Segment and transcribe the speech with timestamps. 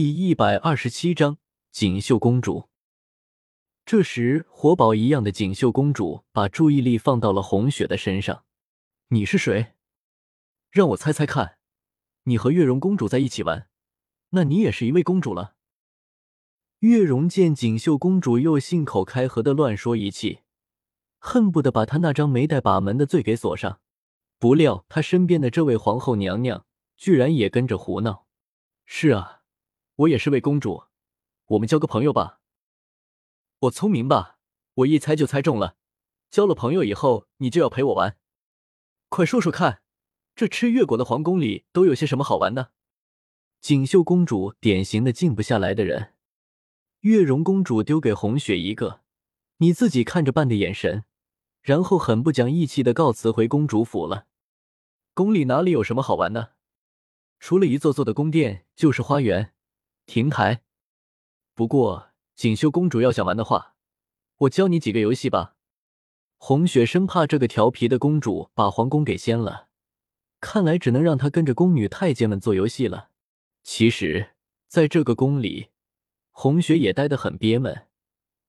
[0.00, 1.38] 第一百二十七章
[1.72, 2.68] 锦绣公主。
[3.84, 8.44] 这时，活宝一样的锦绣公主把注意力放到了红雪的身上。
[9.08, 9.72] 你是谁？
[10.70, 11.58] 让我猜猜看。
[12.26, 13.66] 你和月容公主在一起玩，
[14.30, 15.56] 那你也是一位公主了。
[16.78, 20.42] 月容见锦绣公主又信口开河的乱说一气，
[21.18, 23.80] 恨不得把她那张没带把门的嘴给锁上。
[24.38, 26.64] 不料，她身边的这位皇后娘娘
[26.96, 28.28] 居然也跟着胡闹。
[28.86, 29.37] 是啊。
[29.98, 30.84] 我也是位公主，
[31.46, 32.40] 我们交个朋友吧。
[33.60, 34.38] 我聪明吧？
[34.74, 35.76] 我一猜就猜中了。
[36.30, 38.16] 交了朋友以后，你就要陪我玩。
[39.08, 39.82] 快说说看，
[40.36, 42.70] 这赤月国的皇宫里都有些什么好玩的？
[43.60, 46.14] 锦绣公主典型的静不下来的人。
[47.00, 49.00] 月容公主丢给红雪一个
[49.56, 51.02] 你自己看着办的眼神，
[51.60, 54.28] 然后很不讲义气的告辞回公主府了。
[55.12, 56.52] 宫里哪里有什么好玩的？
[57.40, 59.54] 除了一座座的宫殿，就是花园。
[60.08, 60.62] 亭台。
[61.54, 63.74] 不过，锦绣公主要想玩的话，
[64.38, 65.56] 我教你几个游戏吧。
[66.38, 69.68] 红雪生怕这个调皮的公主把皇宫给掀了，
[70.40, 73.10] 看来只能让她跟着宫女太监们做游戏了。
[73.62, 74.30] 其实，
[74.66, 75.68] 在这个宫里，
[76.30, 77.88] 红雪也待得很憋闷。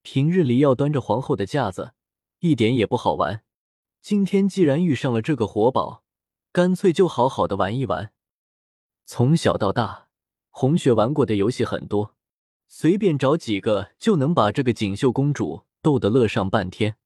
[0.00, 1.92] 平日里要端着皇后的架子，
[2.38, 3.44] 一点也不好玩。
[4.00, 6.02] 今天既然遇上了这个活宝，
[6.50, 8.14] 干脆就好好的玩一玩。
[9.04, 10.08] 从小到大。
[10.54, 12.14] 红雪玩过的游戏很多，
[12.68, 16.96] 随便找几个就能把这个锦绣公主逗得乐上半天。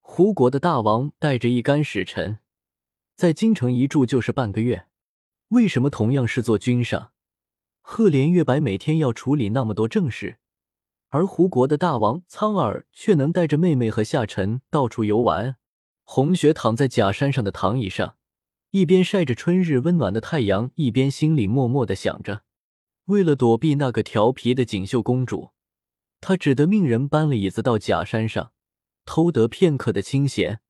[0.00, 2.38] 胡国的大王带着一干使臣，
[3.14, 4.86] 在京城一住就是半个月。
[5.48, 7.12] 为什么同样是做君上，
[7.82, 10.38] 赫连月白每天要处理那么多正事，
[11.10, 15.56] 而胡国的大王苍耳却能带着妹妹和夏晨到处游玩？
[16.02, 18.16] 红雪躺在假山上的躺椅上，
[18.70, 22.43] 一边晒着春日温暖的太阳，一边心里默默的想着。
[23.06, 25.50] 为了躲避那个调皮的锦绣公主，
[26.20, 28.52] 他只得命人搬了椅子到假山上，
[29.04, 30.60] 偷得片刻的清闲。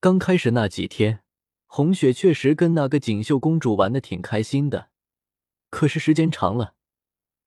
[0.00, 1.22] 刚开始那几天，
[1.66, 4.90] 红雪确实跟那个锦绣公主玩的挺开心的。
[5.70, 6.74] 可是时间长了，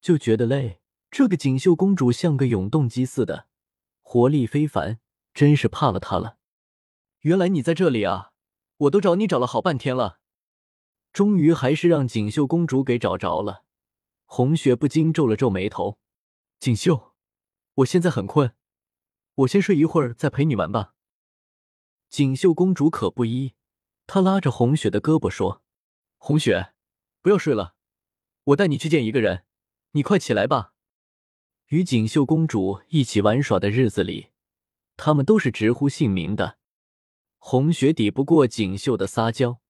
[0.02, 0.80] 就觉得累。
[1.12, 3.48] 这个锦绣公主像个永动机似的，
[4.02, 5.00] 活力非凡，
[5.34, 6.38] 真是怕了她了。
[7.22, 8.32] 原来你在这里啊！
[8.78, 10.20] 我都找你找了好半天了，
[11.12, 13.64] 终于还是让锦绣公主给找着了。
[14.30, 15.98] 红雪不禁皱了皱眉头，
[16.60, 17.16] 锦绣，
[17.76, 18.54] 我现在很困，
[19.36, 20.94] 我先睡一会儿再陪你玩吧。
[22.10, 23.56] 锦绣公主可不依，
[24.06, 25.64] 她拉着红雪的胳膊说
[26.20, 26.74] ：“红雪，
[27.22, 27.76] 不要睡了，
[28.44, 29.46] 我带你去见一个人，
[29.92, 30.74] 你快起来吧。”
[31.68, 34.32] 与锦绣公主一起玩耍的日子里，
[34.98, 36.58] 他们都是直呼姓名的。
[37.38, 39.62] 红雪抵不过锦绣的撒娇，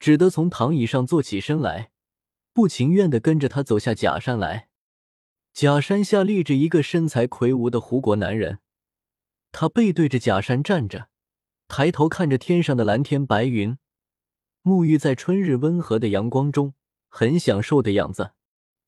[0.00, 1.92] 只得从躺椅上坐起身来。
[2.58, 4.68] 不情愿的跟着他走下假山来，
[5.52, 8.58] 假山下立着一个身材魁梧的胡国男人，
[9.52, 11.06] 他背对着假山站着，
[11.68, 13.78] 抬头看着天上的蓝天白云，
[14.64, 16.74] 沐浴在春日温和的阳光中，
[17.08, 18.32] 很享受的样子。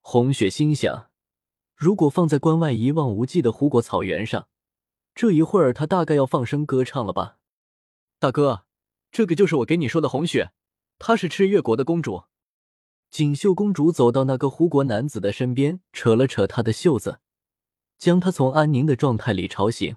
[0.00, 1.12] 红雪心想，
[1.76, 4.48] 如果放在关外一望无际的胡国草原上，
[5.14, 7.36] 这一会儿他大概要放声歌唱了吧？
[8.18, 8.64] 大哥，
[9.12, 10.50] 这个就是我给你说的红雪，
[10.98, 12.24] 她是赤月国的公主。
[13.10, 17.18] 锦绣公主走到那个胡国男子的身边，扯了扯他的袖子，
[17.98, 19.96] 将他从安宁的状态里吵醒。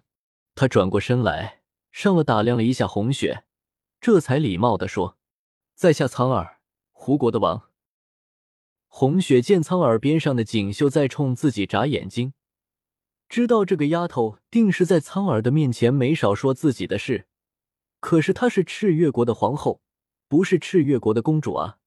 [0.55, 3.45] 他转过身来，上了打量了一下红雪，
[4.01, 5.17] 这才礼貌的说
[5.75, 6.59] ：“在下苍耳，
[6.91, 7.69] 胡国的王。”
[8.89, 12.33] 红雪见苍耳边上的锦绣在冲自己眨眼睛，
[13.29, 17.27] 知道这个丫头定是在苍耳的面前没少说自己的事。
[17.99, 19.81] 可是她是赤月国的皇后，
[20.27, 21.77] 不是赤月国的公主啊。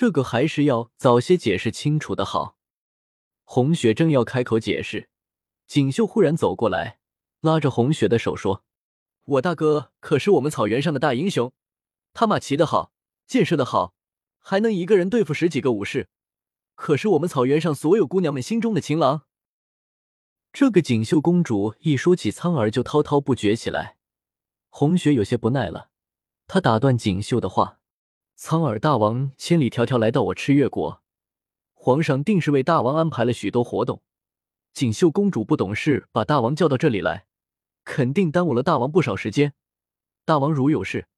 [0.00, 2.56] 这个还是要早些解释清楚的好。
[3.42, 5.08] 红雪正要开口解释，
[5.66, 7.00] 锦绣忽然走过来，
[7.40, 8.62] 拉着红雪的手说
[9.26, 11.52] ：“我大哥可是我们草原上的大英雄，
[12.14, 12.92] 他马骑得好，
[13.26, 13.92] 箭射得好，
[14.38, 16.08] 还能一个人对付十几个武士，
[16.76, 19.22] 可是我们草原上所有姑娘们心中的情郎。”
[20.54, 23.96] 这个锦绣公主一说起苍儿就滔滔不绝起来。
[24.68, 25.90] 红雪有些不耐了，
[26.46, 27.77] 她打断锦绣的话。
[28.40, 31.02] 苍耳大王千里迢迢来到我赤月国，
[31.74, 34.00] 皇上定是为大王安排了许多活动。
[34.72, 37.26] 锦绣公主不懂事，把大王叫到这里来，
[37.82, 39.54] 肯定耽误了大王不少时间。
[40.24, 41.08] 大王如有事，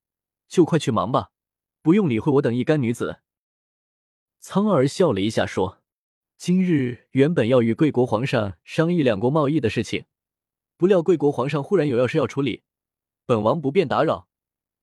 [0.48, 1.30] 就快去忙吧，
[1.82, 3.18] 不用理会我等一干女子。
[4.38, 5.82] 苍耳笑了一下说
[6.38, 10.06] ：“今日原本要与贵国皇上商议两国贸易的事情，
[10.78, 12.62] 不料贵国皇上忽然有要事要处理，
[13.26, 14.26] 本王不便打扰，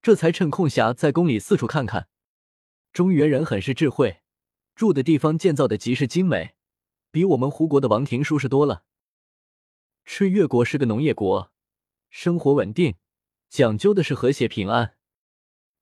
[0.03, 2.07] 这才趁空暇在宫里四处看看。”
[2.97, 4.23] 中原人很是智慧，
[4.73, 6.55] 住的地方建造的极是精美，
[7.11, 8.85] 比我们胡国的王庭舒适多了。
[10.03, 11.51] 赤月国是个农业国，
[12.09, 12.95] 生活稳定，
[13.49, 14.95] 讲究的是和谐平安。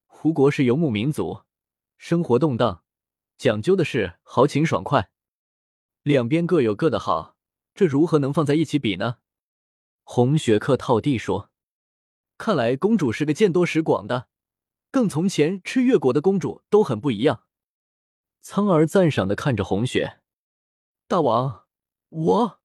[0.04, 1.44] 胡国是游牧民族，
[1.96, 2.84] 生活动荡，
[3.38, 5.08] 讲究的是豪情爽快。
[6.02, 7.38] 两边各有各的好，
[7.74, 9.16] 这如何能放在一起比呢？
[10.02, 11.50] 红雪客套地说
[12.36, 14.28] ：“看来公主是个见多识广的，
[14.96, 17.42] 更从前吃月国的公主都很不一样。”
[18.40, 20.20] 苍儿赞赏的看着红雪，
[21.06, 21.66] 大王，
[22.08, 22.60] 我。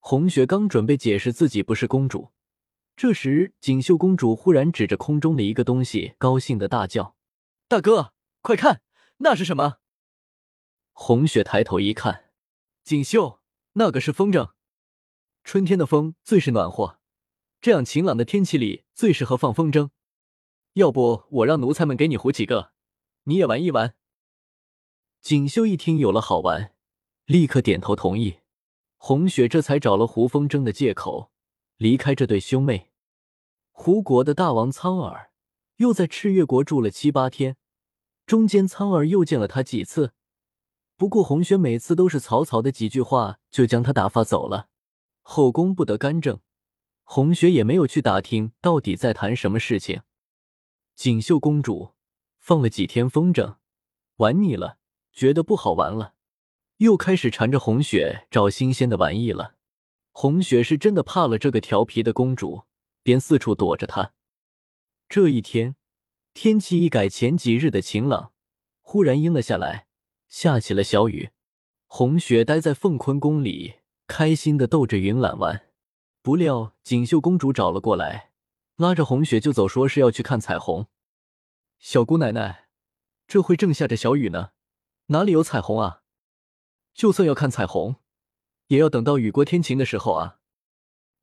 [0.00, 2.32] 红雪刚准备解释自己不是公主，
[2.96, 7.14] 这时锦绣公主忽然指着空中的一个东西，高兴的大叫
[7.68, 8.12] ：“大哥，
[8.42, 8.82] 快看，
[9.18, 9.76] 那是什么？”
[10.90, 12.30] 红雪抬头一看，
[12.82, 13.40] 锦绣，
[13.74, 14.50] 那个是风筝。
[15.44, 16.98] 春天的风最是暖和，
[17.60, 19.90] 这样晴朗的天气里最适合放风筝。
[20.76, 22.72] 要不我让奴才们给你糊几个，
[23.24, 23.94] 你也玩一玩。
[25.22, 26.74] 锦绣一听有了好玩，
[27.24, 28.40] 立刻点头同意。
[28.98, 31.30] 红雪这才找了胡风筝的借口
[31.78, 32.90] 离开这对兄妹。
[33.70, 35.30] 胡国的大王苍耳
[35.76, 37.56] 又在赤月国住了七八天，
[38.26, 40.12] 中间苍耳又见了他几次，
[40.98, 44.68] 不过红雪每次都是草草的几句话就将他打发走了。
[45.22, 46.40] 后宫不得干政，
[47.02, 50.02] 红雪也没有去打听到底在谈什么事情。
[50.96, 51.92] 锦绣公主
[52.38, 53.56] 放了几天风筝，
[54.16, 54.78] 玩腻了。
[55.12, 56.12] 觉得不好玩了，
[56.76, 59.54] 又开始缠着红雪找新鲜的玩意了。
[60.12, 62.64] 红雪是真的怕了这个调皮的公主，
[63.02, 64.12] 便四处躲着她。
[65.08, 65.76] 这一天，
[66.34, 68.32] 天气一改前几日的晴朗，
[68.82, 69.86] 忽然阴了下来，
[70.28, 71.30] 下起了小雨。
[71.86, 73.76] 红雪待在凤坤宫里，
[74.06, 75.68] 开心的逗着云懒玩。
[76.20, 78.32] 不料锦绣公主找了过来，
[78.76, 80.86] 拉着红雪就走，说是要去看彩虹。
[81.78, 82.68] 小姑奶奶，
[83.26, 84.50] 这会正下着小雨呢。
[85.06, 86.02] 哪里有彩虹啊？
[86.92, 87.96] 就算要看彩虹，
[88.66, 90.40] 也要等到雨过天晴的时候啊！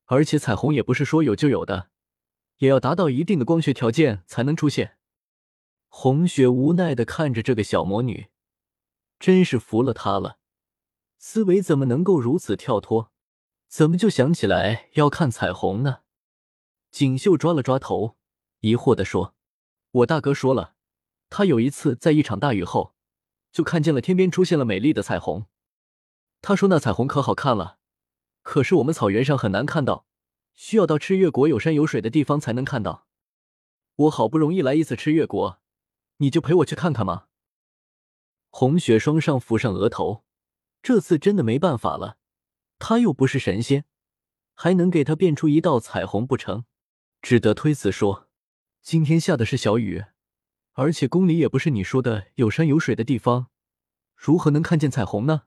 [0.06, 1.90] 而且彩虹也不是说有就有的，
[2.58, 4.98] 也要达到一定的光学条件才能出现。
[5.88, 8.28] 红雪无奈的看着这个小魔女，
[9.18, 10.38] 真是服了她了。
[11.18, 13.12] 思维怎么能够如此跳脱？
[13.68, 16.03] 怎么就想起来要看彩虹呢？
[16.94, 18.16] 锦绣抓了抓头，
[18.60, 19.34] 疑惑的说
[19.90, 20.76] ：“我大哥说了，
[21.28, 22.94] 他有一次在一场大雨后。”
[23.50, 25.46] 就看见了天边出现了美丽的彩虹，
[26.40, 27.78] 他说那彩虹可好看了，
[28.42, 30.06] 可是我们草原上很难看到，
[30.52, 33.08] 需要到赤月国有山有水的地方才能看到。
[33.96, 35.60] 我好不容易来一次赤月国，
[36.18, 37.26] 你就陪我去看看吗？
[38.50, 40.22] 红雪双上浮上额头，
[40.80, 42.18] 这次真的没办法了，
[42.78, 43.84] 他又不是神仙，
[44.54, 46.64] 还能给他变出一道彩虹不成？
[47.24, 48.28] 只得推辞说
[48.84, 50.04] ：“今天下的是小雨。”
[50.76, 53.46] 而且宫里也不是你说的有山有水的地方，
[54.14, 55.44] 如何能看见彩虹呢？